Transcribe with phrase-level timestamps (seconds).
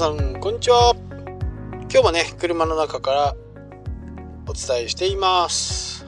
[0.00, 0.96] さんこんにちは。
[1.92, 3.36] 今日もね車の中から
[4.48, 6.06] お伝えしています。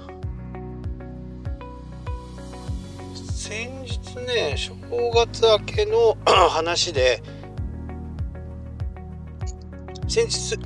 [3.14, 4.74] 先日ね正
[5.14, 7.22] 月明けの 話で
[10.08, 10.58] 先日、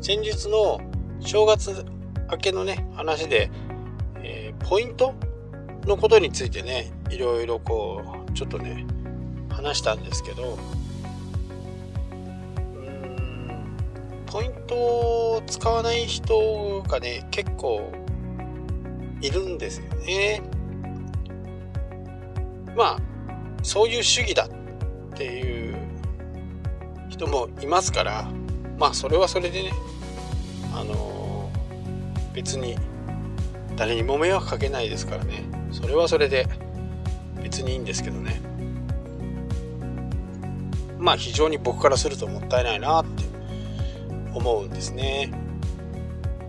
[0.00, 0.80] 先日の
[1.18, 1.84] 正月
[2.30, 3.50] 明けのね話で、
[4.22, 5.12] えー、ポイント
[5.86, 8.86] のことについてねいろいろこうちょっとね
[9.50, 10.56] 話したんですけど
[14.30, 17.90] ポイントを使わない人がね結構
[19.22, 20.42] いるんですよね。
[22.76, 22.98] まあ
[23.62, 24.48] そういう主義だっ
[25.16, 25.76] ていう
[27.08, 28.28] 人もいますから
[28.78, 29.72] まあそれはそれでね
[30.74, 32.76] あのー、別に
[33.76, 35.44] 誰にも迷惑かけないですからね。
[35.72, 36.46] それはそれで
[37.42, 38.40] 別にいいんですけどね。
[40.98, 43.27] まあ非常に僕からするともったいないなって
[44.38, 45.30] 思うんですね。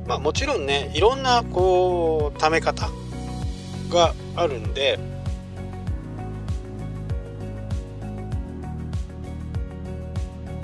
[0.08, 2.90] まあもちろんねいろんなこう貯め方
[3.90, 5.00] があるんで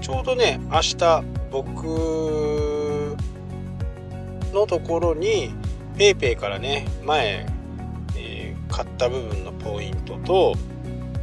[0.02, 3.16] ちょうどね明日僕
[4.52, 5.54] のところに
[5.96, 7.46] PayPay からね前、
[8.18, 10.56] えー、買った部分のポイントと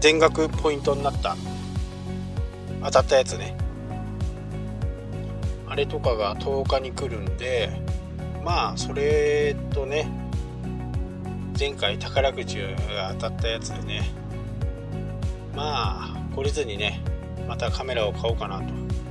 [0.00, 1.36] 全額ポイントになった
[2.84, 3.56] 当たったやつね
[5.72, 7.70] あれとかが10日に来るんで
[8.44, 10.06] まあそれとね
[11.58, 14.02] 前回宝くじが当たったやつでね
[15.56, 17.00] まあ懲りずにね
[17.48, 18.64] またカメラを買おうかなと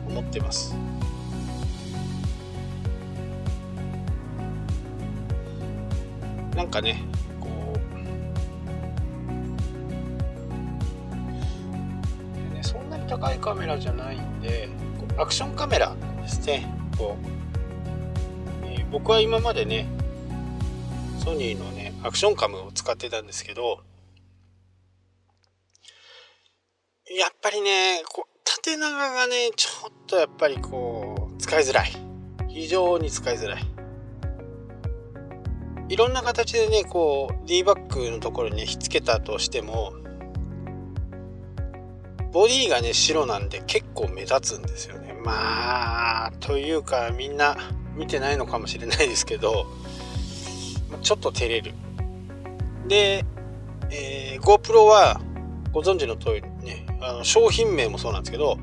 [0.08, 0.76] 思ってます。
[6.56, 7.02] なんかね
[7.40, 7.50] こ
[12.62, 14.70] うそんなに高いカメラじゃないんで
[15.18, 15.96] アクションカメラ
[16.48, 16.68] ね。
[16.98, 17.18] こ
[18.64, 19.88] う、えー、僕は今までね
[21.24, 23.80] ソニーのねアクションカムを使ってたんですけど
[27.16, 31.92] やっぱりねこう縦長がねちょっとやっぱりこう使いづらい。
[32.54, 33.66] 非常に使いづらい。
[35.88, 39.94] いろんな形でねこう D バックのところに、ね、ひっつけたとしても
[42.32, 45.11] ボディがね白なんで結構目立つんですよね。
[45.24, 47.58] まあというかみんな
[47.96, 49.68] 見てないのかもしれないですけど
[51.02, 51.74] ちょっと照れる。
[52.88, 53.26] で、
[53.90, 55.22] えー、GoPro は
[55.72, 58.58] ご存知の通りねあの商品名もそうなんですけど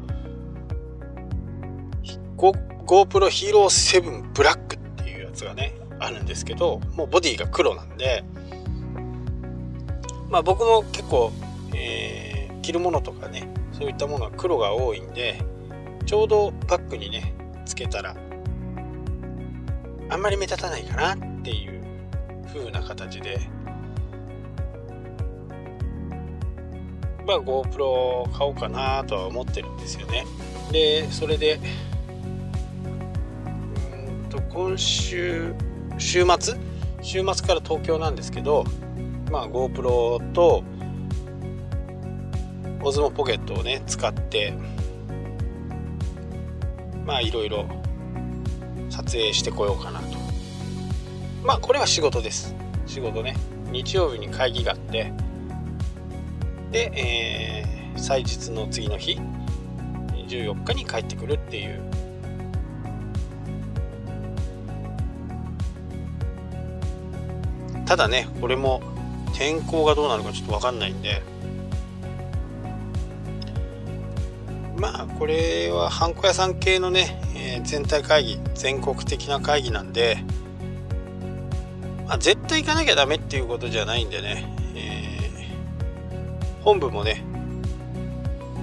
[2.36, 8.24] GoPro Hero 7 Black っていうやつがねあるんですけどもうボディが黒なんで
[10.30, 11.32] まあ僕も結構、
[11.74, 15.42] えー、着るものとかねそういったものは黒が多いんで
[16.08, 17.34] ちょうどバッグにね
[17.66, 18.16] つけたら
[20.08, 21.82] あんまり目立たないかなっていう
[22.46, 23.38] 風な形で
[27.26, 30.24] まあ GoPro 買おうかなとは思ってるんですよね。
[30.72, 31.60] でそれで
[33.92, 35.52] うんと今週
[35.98, 36.56] 週末？
[37.02, 38.64] 週末から東京なんですけど
[39.30, 40.64] まあ GoPro と
[42.80, 44.54] Osmo ポケットをね使って
[47.08, 47.66] まあいろいろ
[48.90, 50.06] 撮影してこようかなと。
[51.42, 52.54] まあこれは仕事です。
[52.84, 53.34] 仕事ね。
[53.72, 55.10] 日曜日に会議があって。
[56.70, 59.18] で、えー、祭日の次の日
[60.28, 61.80] 14日に帰ってくるっていう。
[67.86, 68.82] ただねこれも
[69.32, 71.22] 天候がどうなるかちょっと分かんないんで。
[74.78, 80.18] まあこれはハンコ屋さん系のね、えー、全体会議全国的な会議なんで、
[82.06, 87.24] まあ、絶対行かなきゃダメっていうことじゃないんでね、えー、本部もね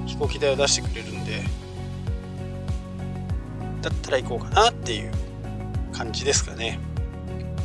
[0.06, 1.44] 飛行機代を出してくれるんで
[3.82, 5.12] だったら行こうかなっていう
[5.92, 6.80] 感じですかね。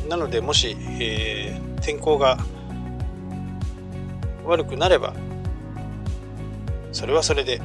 [0.07, 2.37] なのでもし、えー、天候が
[4.45, 5.13] 悪くなれば
[6.91, 7.61] それはそれで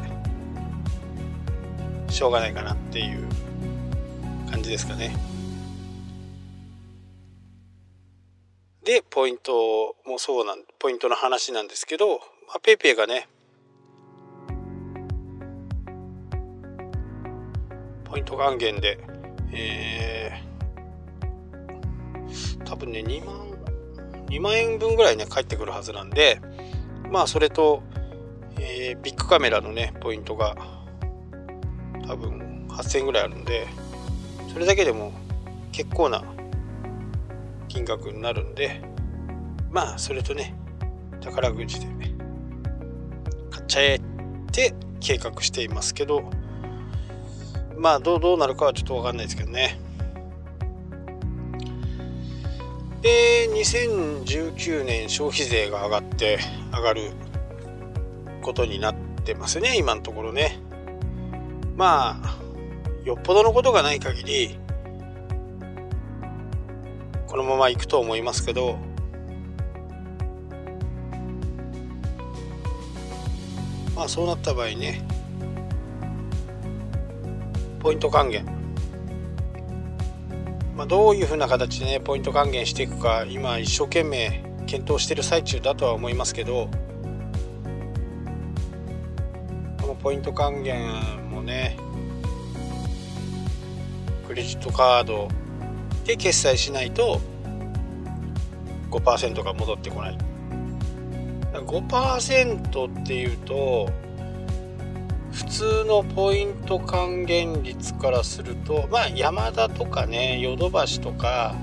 [2.08, 3.26] しょうがないかなっていう
[4.50, 5.14] 感じですかね。
[8.84, 13.28] で、ポイントもそうなん、ポイントの話なんですけど、まあ、ペイペイがね、
[18.04, 18.98] ポイント還元で、
[19.52, 23.50] えー、多分ね、2万、
[24.28, 26.40] 2万円分ぐらいね、返ってくるはずなんで、
[27.10, 27.82] まあ、それと、
[28.60, 30.75] えー、ビッグカメラのね、ポイントが
[32.06, 33.66] 多分8000円ぐらいあるんで
[34.52, 35.12] それだけでも
[35.72, 36.22] 結構な
[37.68, 38.82] 金額になるんで
[39.70, 40.54] まあそれとね
[41.20, 41.86] 宝くじで
[43.50, 44.00] 買っちゃえっ
[44.52, 46.30] て計画していますけど
[47.76, 49.78] まあどうどうなるかはちょっと分かんないですけどね。
[53.02, 56.38] で2019年消費税が上がって
[56.72, 57.12] 上がる
[58.42, 58.94] ことになっ
[59.24, 60.58] てますね今のところね。
[61.76, 62.38] まあ
[63.04, 64.58] よっぽどのことがない限り
[67.26, 68.78] このままいくと思いますけど
[73.94, 75.02] まあそうなった場合ね
[77.80, 78.44] ポイント還元。
[80.76, 86.68] まあ、どういうふうな形でねポイント還元していくか今一生懸命検討している最中だとは思いますけど
[89.80, 91.78] このポイント還元ね。
[94.26, 95.28] クレジットカード
[96.04, 97.20] で決済しないと
[98.90, 100.18] 5%が戻ってこない。
[101.52, 103.90] 5%っていうと
[105.32, 111.54] 普通のポイント還元率からするとまあ山田とかねヨドバシとか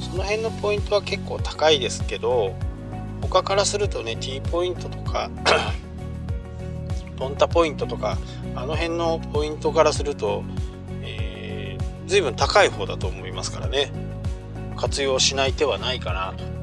[0.00, 2.54] その辺のポイントは結構高いですけど
[3.22, 5.30] 他からするとね T ポイントとか
[7.18, 8.16] ポンタポイントとか
[8.54, 10.44] あの辺のポイントからすると、
[11.02, 13.92] えー、随分高い方だと思いますからね。
[14.76, 16.57] 活用しない手はないかなと。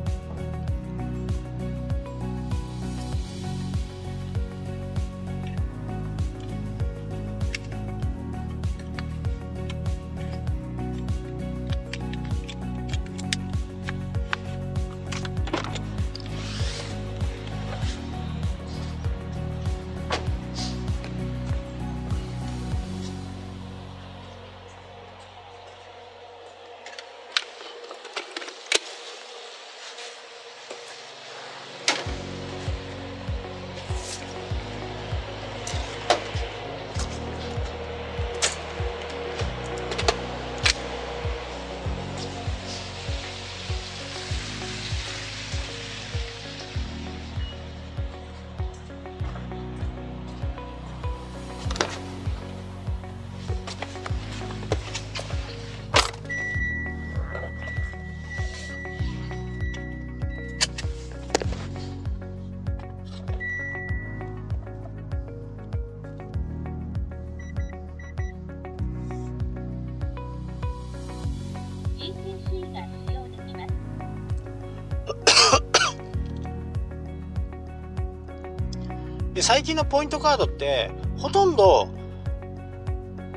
[79.46, 80.90] 最近のポイントカードって
[81.20, 81.88] ほとんど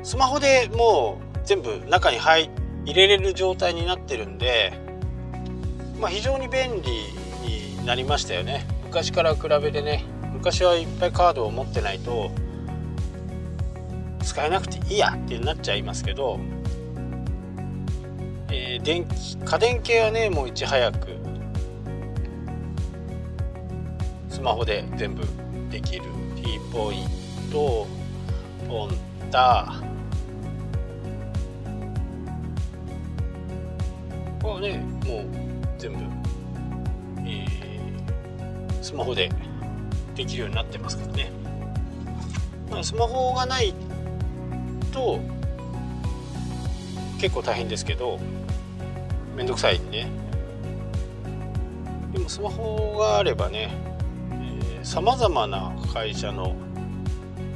[0.01, 2.49] スマホでもう全部中に入
[2.83, 4.73] 入れれる状態になってるんで、
[5.99, 6.91] まあ、非常に便利
[7.47, 8.65] になりましたよね。
[8.85, 10.03] 昔から比べてね
[10.33, 12.31] 昔はいっぱいカードを持ってないと
[14.23, 16.39] 使えなくていいやってなっちゃいますけど、
[18.51, 21.19] えー、電気家電系はねもういち早く
[24.27, 25.21] スマホで全部
[26.71, 27.07] ポイン
[27.51, 27.87] ト
[28.67, 28.91] ポン
[29.31, 29.73] タ。
[34.41, 35.25] これはねもう
[35.77, 35.99] 全部、
[37.19, 39.29] えー、スマホで
[40.15, 41.31] できるようになってますからね、
[42.69, 43.73] まあ、スマホがない
[44.91, 45.19] と
[47.19, 48.19] 結構大変ですけど
[49.35, 50.11] めんどくさいんで、ね、
[52.13, 53.88] でもスマホがあればね
[54.89, 56.55] さまざまな会社の、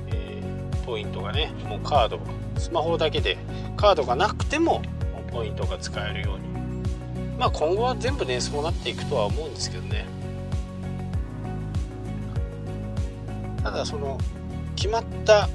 [0.06, 2.20] えー、ポイントがねもうカード
[2.60, 3.40] スマホだけで
[3.76, 4.84] カードがなくても
[5.32, 6.44] ポイントが使えるように。
[7.40, 10.06] まあ今後は全部ねそうなっていくとは思うんですけどね。
[13.64, 14.20] ただその
[14.76, 15.50] 決まった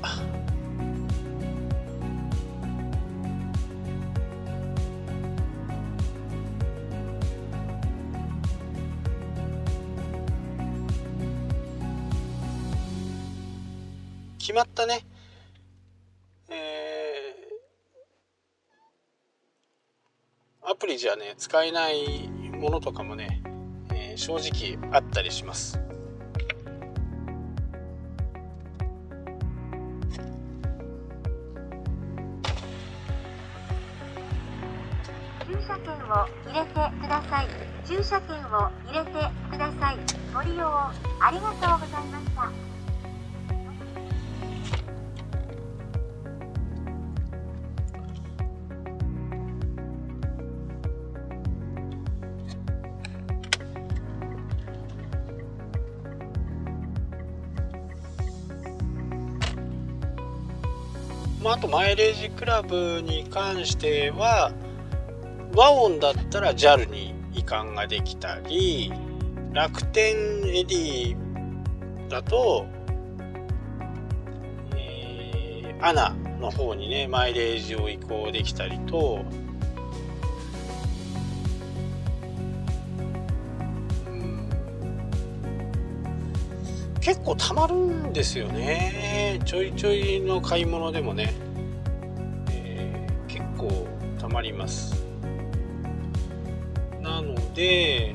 [14.48, 15.04] 決まったね、
[16.48, 23.42] えー、アプリじゃね使えないものとかもね、
[23.92, 25.78] えー、正直あったりします。
[35.46, 37.48] 駐車券を入れてください。
[37.86, 39.10] 駐車券を入れて
[39.50, 39.98] ください。
[40.32, 40.94] ご利用あ
[41.30, 42.67] りがとうございました。
[61.68, 64.52] とマイレージクラブに関しては
[65.54, 68.92] 和音だったら JAL に移管ができたり
[69.52, 71.16] 楽天エディ
[72.08, 72.66] だと、
[74.75, 76.10] えー、アナ
[76.40, 79.25] の方にねマイレージを移行できたりと。
[87.00, 89.40] 結構たまるんですよね。
[89.46, 91.32] ちょいちょいの買い物でもね、
[94.38, 95.04] まります。
[97.02, 98.14] なので、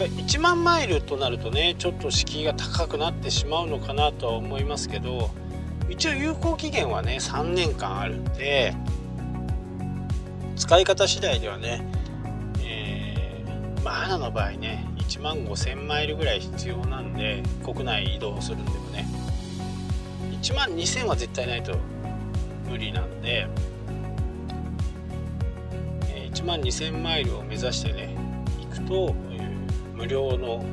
[0.00, 5.30] ー、1万マイルとなるとねちょっと敷居が高くなってしまうのかなとは思いますけど
[5.88, 8.74] 一応有効期限はね3年間あるんで
[10.56, 11.86] 使い方次第ではね、
[12.62, 19.06] えー、まあアナの場合ね1万5000マイルぐらい必要なんで国内移動するんでもね
[20.42, 21.78] 1万2000は絶対ないと
[22.68, 23.46] 無理なんで、
[26.08, 28.16] え1万2000マイルを目指してね
[28.60, 29.14] 行くと、
[29.94, 30.64] 無料の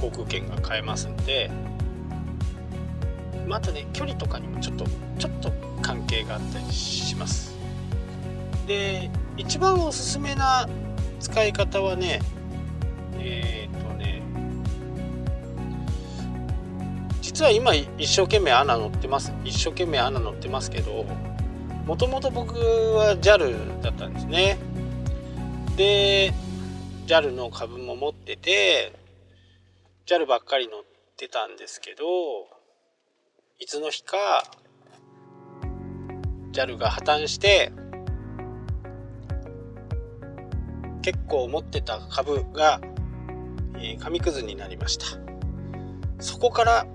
[0.00, 1.50] 航空券が買えますんで
[3.46, 4.84] またね距離とかにもちょっと
[5.18, 7.54] ちょっと関係があったりします。
[8.66, 10.68] で一番おすすめな
[11.20, 12.20] 使い方はね
[13.18, 13.55] え、ー、
[17.36, 19.30] 実は今一生懸命アナ乗ってます。
[19.44, 21.04] 一生懸命アナ乗ってますけど
[21.84, 24.56] もともと僕は JAL だったんですね。
[25.76, 26.32] で
[27.06, 28.94] JAL の株も持ってて
[30.06, 30.84] JAL ばっかり乗っ
[31.18, 32.04] てたんですけど
[33.58, 34.16] いつの日か
[36.52, 37.70] JAL が破綻して
[41.02, 42.80] 結構持ってた株が
[43.76, 45.04] えー、紙くずになりました。
[46.18, 46.86] そこから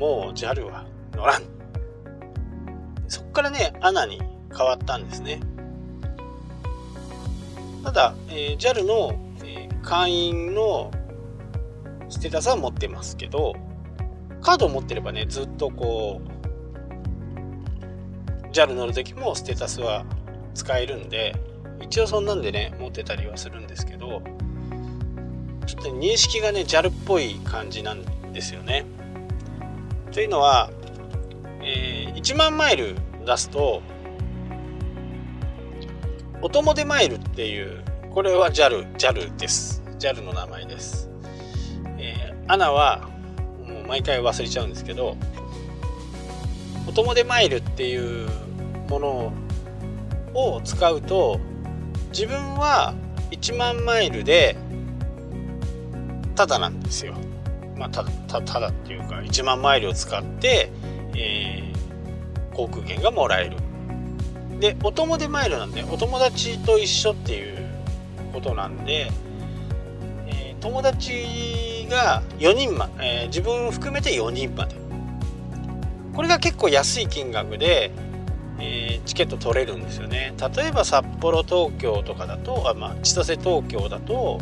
[0.00, 1.42] もう JAL は乗らん
[3.06, 4.18] そこからね ANA に
[4.56, 5.40] 変わったんですね
[7.84, 9.14] ただ、えー、JAL の、
[9.44, 10.90] えー、会員の
[12.08, 13.54] ステータスは持ってますけど
[14.40, 16.30] カードを持ってればねずっとこう
[18.52, 20.06] JAL 乗る時もステータスは
[20.54, 21.36] 使えるんで
[21.82, 24.22] 一応そんなんでね持ってたりはするんですけど
[25.66, 28.86] ちょっと認識がね JAL っぽい感じなんですよね。
[30.12, 30.70] というのは、
[31.62, 33.82] えー、1万マイル出すと
[36.42, 41.08] お供でマイルっていうこれは JAL, JAL です JAL の名前です、
[41.98, 43.08] えー、アナは
[43.66, 45.16] もう毎回忘れちゃうんですけど
[46.88, 48.28] お供でマイルっていう
[48.88, 49.32] もの
[50.34, 51.38] を使うと
[52.08, 52.94] 自分は
[53.30, 54.56] 1万マイルで
[56.34, 57.14] ただなんですよ。
[57.80, 60.70] まあ、たたただっていうか1万マイルを使って、
[61.16, 63.56] えー、航空券がもらえる。
[64.60, 67.66] でお友でマイルなんでお友達と一緒っていう
[68.34, 69.10] ことなんで、
[70.26, 74.76] えー、友達が4人ま、えー、自分含めて4人まで
[76.14, 77.90] これが結構安い金額で、
[78.58, 84.38] えー、チケット取れるんですよね例えば札幌東京とかだとあ、まあ、千歳東京だと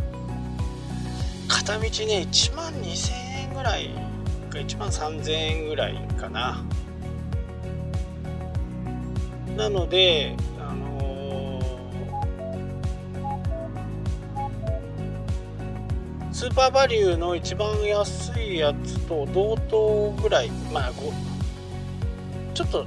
[1.47, 3.28] 片道ね1万2000円
[3.59, 3.91] ぐらい
[4.51, 6.65] か1万3000円ぐらいかな。
[9.57, 20.93] なのであのー、スーパーバリューの一番安いやつと同等ぐらいまあ
[22.55, 22.87] ちょっと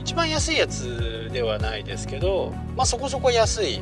[0.00, 3.80] 一番安いやつではないですけどまあそこそこ安い。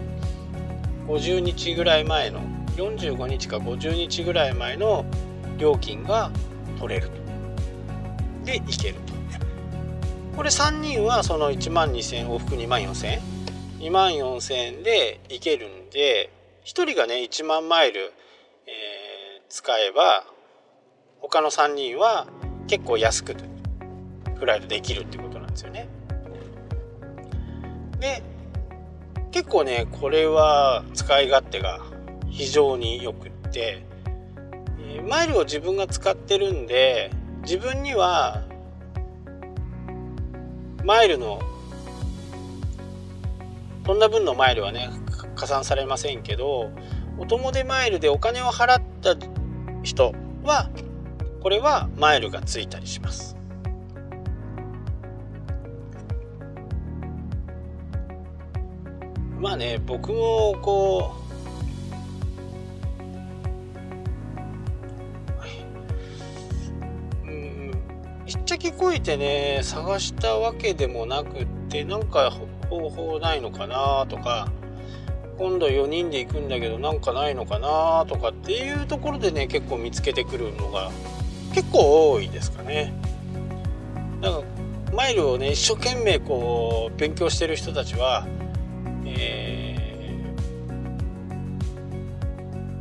[1.07, 2.41] 50日ぐらい前の
[2.77, 5.07] 45日か50日ぐらい前の
[5.59, 6.31] 料金が
[6.79, 7.19] 取れると。
[8.45, 9.19] で行けると。
[10.37, 13.21] これ3人はその1万2000往復2万4000円
[13.81, 16.31] 2万4000円で行けるんで
[16.65, 18.12] 1人がね1万マイル、
[18.67, 20.25] えー、使えば
[21.21, 22.29] 他の3人は
[22.69, 23.35] 結構安く
[24.38, 25.88] フライトできるってことなんですよね。
[27.99, 28.23] で
[29.33, 31.81] 結構ねこれは使い勝手が
[32.31, 33.85] 非常によくって、
[35.07, 37.11] マイルを自分が使ってるんで
[37.43, 38.43] 自分には
[40.85, 41.40] マイルの
[43.87, 44.90] そんな分のマイルはね
[45.35, 46.71] 加算されませんけど
[47.19, 49.17] お供でマイルでお金を払った
[49.83, 50.14] 人
[50.45, 50.71] は
[51.43, 53.37] これはマイルがついたりします。
[59.38, 61.28] まあね僕もこう
[68.59, 72.31] ちゃ先越えてね探したわけでもなくってなんか
[72.69, 74.50] 方法ないのかなとか
[75.38, 80.91] 今度4人で行くんだけどなんかないのかなとかっていうところでね結構見つけてくるのが
[81.55, 82.93] 結構多いですかね。
[84.21, 84.43] だか
[84.93, 88.27] マイルをね一生懸命こう勉強してる人たちは、
[89.07, 89.77] え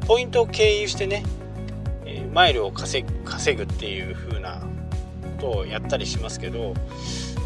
[0.02, 1.24] ー、ポイントを経由してね、
[2.06, 4.67] えー、マイルを稼ぐっていう風な
[5.38, 6.74] ことをやったりしますけど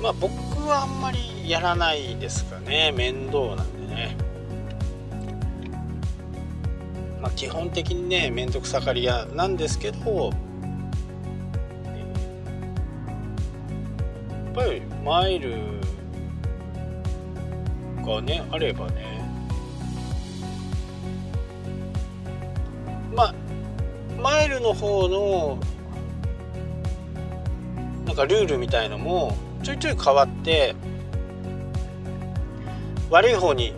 [0.01, 0.33] まあ僕
[0.67, 4.17] はあんまりやらないですかね面倒なんでね。
[7.21, 10.29] まあ、基本的にね面倒くさがり屋なんですけどや
[14.50, 15.55] っぱりマイル
[18.03, 19.21] がねあればね
[23.13, 23.36] まあ
[24.19, 25.60] マイルの方の
[28.11, 30.75] なんかルールみたいのもちょいちょい変わって
[33.09, 33.73] 悪い方に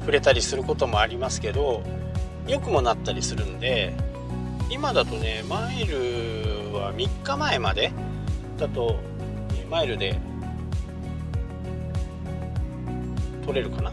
[0.00, 1.84] 触れたりすることもありますけど
[2.48, 3.94] 良くもなったりするんで
[4.68, 5.94] 今だとねマイル
[6.74, 7.92] は3日前まで
[8.58, 8.98] だと
[9.70, 10.18] マイルで
[13.46, 13.92] 取れるかな。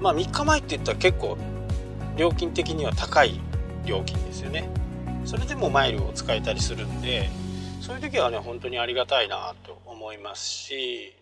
[0.00, 1.38] まあ3日前って言ったら結構
[2.16, 3.40] 料金的には高い
[3.86, 4.81] 料金ですよね。
[5.24, 7.30] それでもマイルを使えたりするんで
[7.80, 11.14] そういう時はね本当にありがたいなと思いますし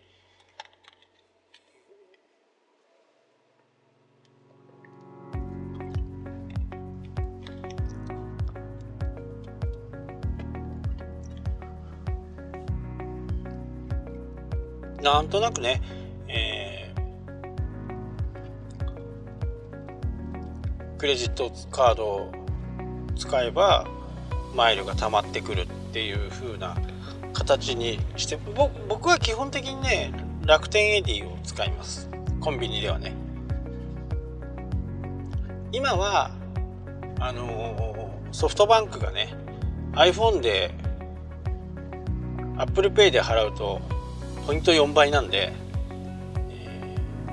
[15.01, 15.81] なんとなくね、
[16.27, 22.40] えー、クレジットカード
[23.21, 23.85] 使えば
[24.55, 26.75] マイルが貯まってくるっていう風な
[27.33, 28.35] 形にして
[28.87, 30.11] 僕は基本的にね
[30.43, 32.09] 楽天エディを使います。
[32.39, 33.13] コンビニではね。
[35.71, 36.31] 今は
[37.19, 39.35] あのー、ソフトバンクがね
[39.93, 40.73] iPhone で
[42.57, 43.81] ApplePay で払うと
[44.47, 45.53] ポイント4倍なんで、
[46.49, 47.31] えー、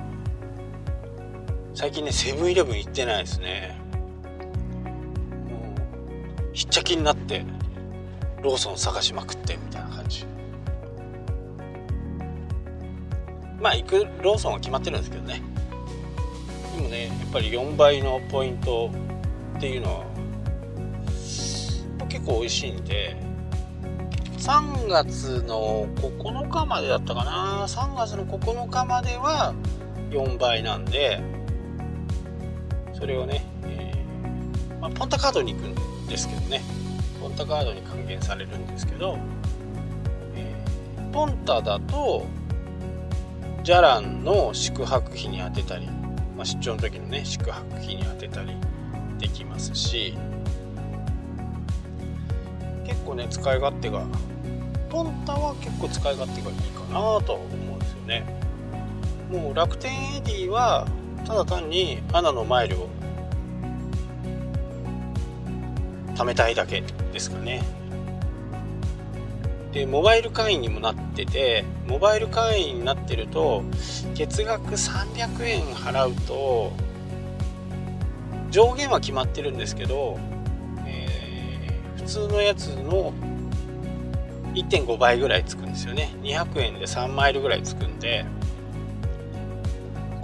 [1.73, 3.78] 最近ねセブンイレブン行ってないですね。
[6.59, 7.45] ひっちゃきになって
[8.43, 10.25] ローソン探しまくってみたいな感じ。
[13.61, 15.41] まあ行くローソンは決まってるんですけどね。
[16.75, 18.91] でもねやっぱり4倍のポイント
[19.55, 20.05] っていうのは
[22.09, 23.15] 結構美味しいんで
[24.39, 27.67] 3月の9日までだったかな。
[27.67, 29.53] 3月の9日までは
[30.09, 31.21] 4倍なんで
[32.95, 35.98] それをね、えー、まあ、ポンタカードに行くんで。
[36.17, 36.61] すけどね。
[37.19, 39.17] ポンタカードに還元されるんですけど、
[40.35, 42.25] えー、ポンタだと
[43.63, 45.87] じゃらんの宿泊費に充てたり、
[46.35, 48.55] まあ、出張の時のね宿泊費に充てたり
[49.17, 50.17] できますし
[52.85, 54.05] 結構ね使い勝手が
[54.89, 58.39] ポンタは結構使い勝手がいいかなと思うんですよね。
[59.29, 60.87] もう楽天エディは
[61.25, 62.89] ただ単にアナのマイルを
[66.19, 67.63] 貯めたいだけですかね。
[69.71, 73.63] でモバイル会員にもなっててモバイル会員になってると
[74.15, 76.73] 月額300円払うと
[78.49, 80.19] 上限は決まってるんですけど
[80.85, 83.13] えー、普通のやつの
[84.55, 86.11] 1.5倍ぐらいつくんですよね。
[86.21, 88.25] 200円で3マイルぐらいつくんで。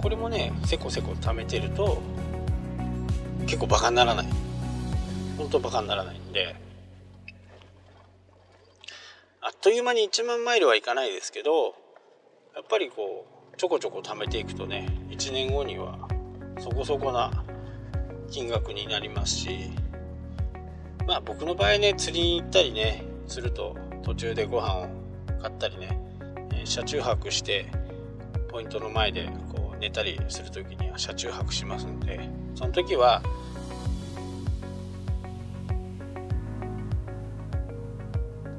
[0.02, 2.02] これもねせこせこ貯めてると
[3.46, 4.45] 結構バカにならない。
[5.36, 6.56] 本当バカにならないんで。
[9.40, 11.76] あっという間に1万マイルはいかないですけど
[12.56, 16.08] やっぱりこうちょこちょこ貯めていくとね1年後には
[16.58, 17.44] そこそこな
[18.28, 19.70] 金額になりますし。
[21.06, 24.88] まあ僕の場合ね釣りに行ったりねすると途中でご飯を
[25.40, 25.98] 買ったりね、
[26.64, 27.66] 車中泊して
[28.48, 33.22] ポイントの前でこう寝たりする時には車中泊しますのでその時は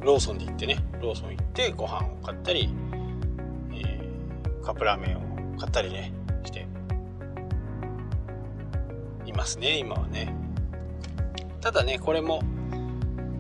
[0.08, 2.70] ローソンで行ってねローソン行ってご飯を買ったり、
[3.74, 6.14] えー、カップラーメンを買ったりね
[6.46, 6.66] して。
[9.26, 10.34] いますね今はね。
[11.60, 12.42] ただねこれも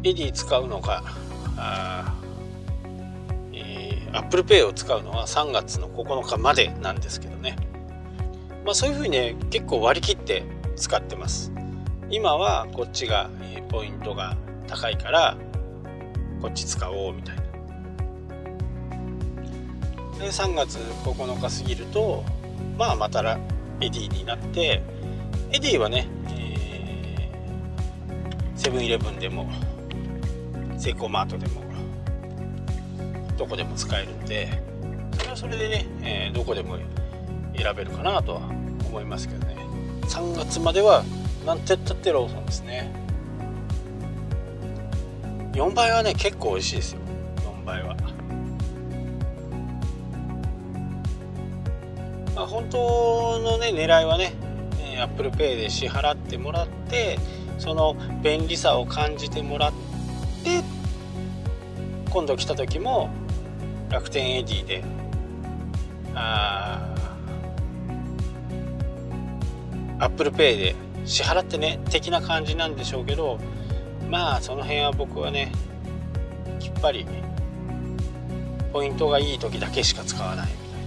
[0.03, 1.03] エディ使うのが
[1.56, 2.13] あ、
[3.53, 7.56] えー、Apple Pay を使うのは3月の9日までなんですけどね。
[8.65, 10.43] まあそういうふうにね結構割り切って
[10.75, 11.53] 使ってます。
[12.10, 13.30] 今はこっちが、
[13.69, 14.36] ポイントが
[14.67, 15.38] 高いから
[16.41, 17.41] こっち使おうみたいな。
[20.19, 22.23] で3月9日過ぎると
[22.78, 23.38] まあまたエ
[23.80, 24.82] ディになって
[25.52, 26.08] エディはね
[28.56, 29.50] セブンイレブンでも
[30.78, 31.62] セイコーマートでも
[33.38, 34.62] どこでも使えるんで
[35.17, 36.78] それはそれでね、えー、どこでも
[37.56, 38.41] 選べるかなとは
[38.88, 39.56] 思いますけどね。
[40.04, 41.04] 3月までは
[41.45, 43.06] なんてったってローソンですね。
[45.57, 46.99] 4倍はね結構美味しいですよ。
[47.37, 47.95] 4倍は。
[52.35, 54.33] まあ本当のね狙いはね
[54.95, 57.17] ApplePay で支払ってもらって
[57.57, 59.73] その便利さを感じてもらっ
[60.43, 60.61] て
[62.11, 63.09] 今度来た時も
[63.89, 64.83] 楽天エディで
[66.13, 66.95] あ、
[69.97, 73.39] アップルペイで支払ってね的な感じなんでしょうけど
[74.09, 75.51] まあその辺は僕はね
[76.59, 77.05] きっぱり
[78.73, 80.47] ポイントがいい時だけしか使わない。
[80.47, 80.81] みたい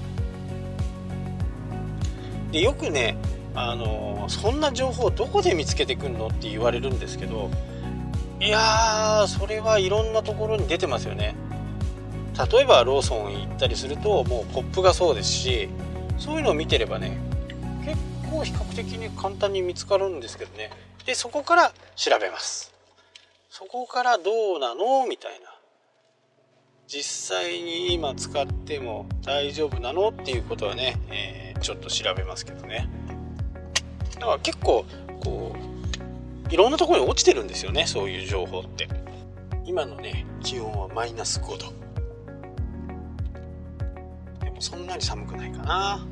[2.46, 3.16] なでよくね
[3.54, 7.50] あのそんな情報どこで見つけてくんのって言われるんですけど
[8.40, 11.34] いやーそれはいろんなところに出てますよね。
[12.52, 15.68] 例えばローソン行ったりするともうポップがそうですし
[16.16, 17.18] そういうのを見てればね
[17.84, 17.98] 結
[18.30, 20.70] 構比較的に簡単に見つかるんですけどね。
[21.04, 22.69] でそこから調べます。
[23.50, 25.06] そこからどうなの？
[25.08, 25.46] みたいな。
[26.86, 30.10] 実際に今使っても大丈夫なの？
[30.10, 32.88] っていうことはね、えー、ちょっと調べますけどね。
[34.14, 34.84] だから結構
[35.24, 35.56] こ
[36.48, 38.88] ういろんなところに落ちてるんですよねそういう情報って。
[39.64, 41.72] 今のね気温はマイナス5度。
[44.44, 46.06] でもそんなに寒くないかな。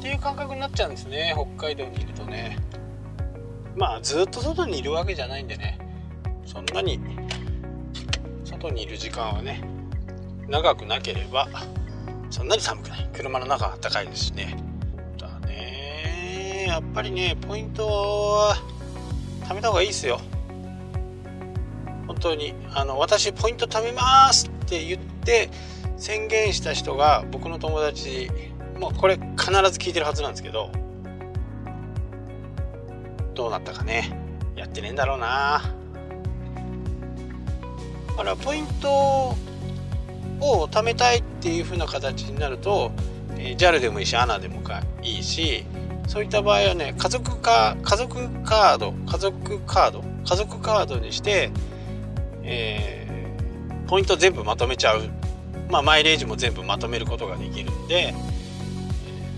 [0.00, 2.58] っていう感覚になっちゃうんですね北海道にいるとね。
[3.76, 5.78] まあずっと外にいるわけじゃないんでね。
[6.46, 7.00] そんなに
[8.44, 9.62] 外にいる時間はね
[10.48, 11.48] 長くなければ
[12.30, 13.10] そんなに寒くない。
[13.12, 14.56] 車の中は暖かいですしね。
[15.18, 16.66] だね。
[16.68, 18.56] やっぱりねポイントは
[19.44, 20.20] 貯めた方がいいですよ。
[22.06, 22.54] 本当に。
[22.74, 25.50] あの私ポイント貯めますって言って
[25.96, 28.30] 宣言した人が僕の友達
[28.78, 30.70] もうこれ必ず聞いてるはずなんですけど
[33.34, 34.18] どうなったかね。
[34.56, 35.62] やってねえんだろうな。
[38.16, 39.34] あらポイント
[40.40, 42.92] を貯めたいっていう風な形になると、
[43.36, 45.64] え JAL でもいいし ANA でもかいいし
[46.06, 51.50] そういった場合はね家族か家族カード家族カード家族カードにして、
[52.42, 55.08] えー、ポイント全部まとめちゃう、
[55.70, 58.14] まあ、マイレージも全部まとめることができるんで、え、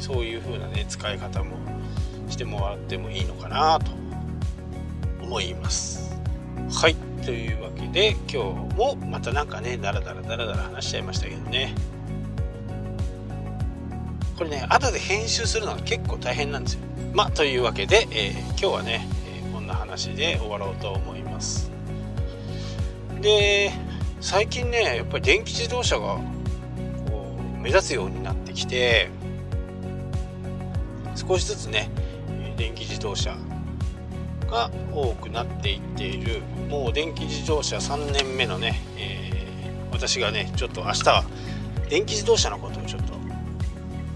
[0.01, 1.57] そういう風なね使い方も
[2.37, 3.91] してもらってもいいのかなと
[5.23, 6.21] 思います。
[6.71, 6.95] はい。
[7.25, 11.75] というわけで今日もまたなんかねダラダラダラダラ話しちゃいましたけどね。
[14.37, 16.81] これね後で編集するのは結構大変なんですよ。
[17.15, 19.09] まあというわけで、えー、今日はね、
[19.43, 21.71] えー、こんな話で終わろうと思います。
[23.23, 23.73] で
[24.21, 26.19] 最近ねやっぱり電気自動車が
[27.09, 29.09] こう目立つようになってきて
[31.15, 31.91] 少しずつね
[32.57, 33.37] 電気自動車
[34.49, 36.43] が多くなっていっている。
[36.69, 41.25] もう電気自動車3年目のね、えー、私がねちょっと明日は
[41.89, 43.15] 電気自動車のことをちょっと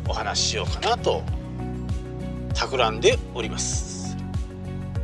[0.09, 1.23] お話ししようかなと
[2.55, 4.17] 企んでおります。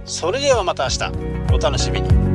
[0.05, 1.37] それではまた明日。
[1.53, 2.26] お楽しみに。